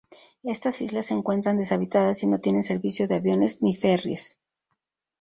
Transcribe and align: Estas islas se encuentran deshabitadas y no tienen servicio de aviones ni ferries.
Estas 0.53 0.81
islas 0.85 1.05
se 1.05 1.13
encuentran 1.13 1.57
deshabitadas 1.59 2.23
y 2.23 2.25
no 2.25 2.39
tienen 2.39 2.63
servicio 2.63 3.07
de 3.07 3.13
aviones 3.13 3.61
ni 3.61 3.75
ferries. 3.75 4.35